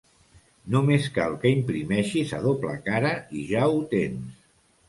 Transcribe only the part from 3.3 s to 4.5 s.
i ja ho tens!